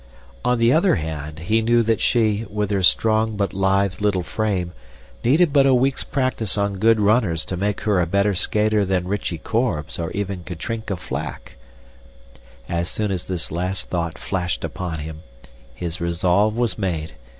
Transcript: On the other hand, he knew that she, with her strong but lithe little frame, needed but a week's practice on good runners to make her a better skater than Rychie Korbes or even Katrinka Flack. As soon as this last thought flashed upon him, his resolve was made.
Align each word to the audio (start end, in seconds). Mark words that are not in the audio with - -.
On 0.43 0.57
the 0.57 0.73
other 0.73 0.95
hand, 0.95 1.37
he 1.37 1.61
knew 1.61 1.83
that 1.83 2.01
she, 2.01 2.47
with 2.49 2.71
her 2.71 2.81
strong 2.81 3.37
but 3.37 3.53
lithe 3.53 4.01
little 4.01 4.23
frame, 4.23 4.71
needed 5.23 5.53
but 5.53 5.67
a 5.67 5.75
week's 5.75 6.03
practice 6.03 6.57
on 6.57 6.79
good 6.79 6.99
runners 6.99 7.45
to 7.45 7.55
make 7.55 7.81
her 7.81 7.99
a 8.01 8.07
better 8.07 8.33
skater 8.33 8.83
than 8.83 9.07
Rychie 9.07 9.37
Korbes 9.43 9.99
or 9.99 10.09
even 10.13 10.43
Katrinka 10.43 10.97
Flack. 10.97 11.55
As 12.67 12.89
soon 12.89 13.11
as 13.11 13.25
this 13.25 13.51
last 13.51 13.91
thought 13.91 14.17
flashed 14.17 14.63
upon 14.63 15.01
him, 15.01 15.21
his 15.75 16.01
resolve 16.01 16.55
was 16.57 16.79
made. 16.79 17.13